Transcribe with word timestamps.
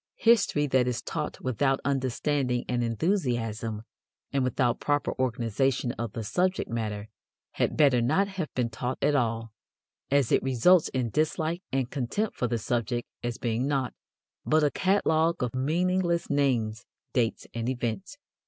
History 0.17 0.65
that 0.65 0.87
is 0.87 1.03
taught 1.03 1.39
without 1.41 1.79
understanding 1.85 2.65
and 2.67 2.83
enthusiasm 2.83 3.83
and 4.33 4.43
without 4.43 4.79
proper 4.79 5.13
organization 5.19 5.91
of 5.91 6.13
the 6.13 6.23
subject 6.23 6.67
matter 6.71 7.07
had 7.51 7.77
better 7.77 8.01
not 8.01 8.27
have 8.27 8.51
been 8.55 8.71
taught 8.71 8.97
at 9.03 9.13
all, 9.13 9.53
as 10.09 10.31
it 10.31 10.41
results 10.41 10.87
in 10.89 11.11
dislike 11.11 11.61
and 11.71 11.91
contempt 11.91 12.35
for 12.35 12.47
the 12.47 12.57
subject 12.57 13.07
as 13.21 13.37
being 13.37 13.67
nought 13.67 13.93
but 14.43 14.63
a 14.63 14.71
catalogue 14.71 15.43
of 15.43 15.53
meaningless 15.53 16.31
names, 16.31 16.83
dates 17.13 17.45
and 17.53 17.69
events. 17.69 18.17